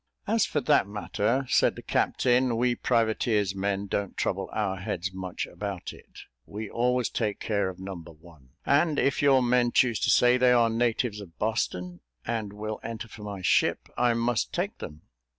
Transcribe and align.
"As 0.25 0.47
for 0.47 0.61
that 0.61 0.87
matter," 0.87 1.45
said 1.47 1.75
the 1.75 1.83
captain, 1.83 2.57
"we 2.57 2.73
privateer's 2.73 3.53
men 3.53 3.85
don't 3.85 4.17
trouble 4.17 4.49
our 4.51 4.77
heads 4.77 5.13
much 5.13 5.45
about 5.45 5.93
it; 5.93 6.21
we 6.47 6.67
always 6.71 7.07
take 7.07 7.39
care 7.39 7.69
of 7.69 7.77
Number 7.79 8.11
One; 8.11 8.49
and 8.65 8.97
if 8.97 9.21
your 9.21 9.43
men 9.43 9.71
choose 9.71 9.99
to 9.99 10.09
say 10.09 10.37
they 10.39 10.53
are 10.53 10.71
natives 10.71 11.21
of 11.21 11.37
Boston, 11.37 11.99
and 12.25 12.51
will 12.51 12.79
enter 12.81 13.07
for 13.07 13.21
my 13.21 13.43
ship, 13.43 13.89
I 13.95 14.15
must 14.15 14.51
take 14.51 14.79
them. 14.79 15.03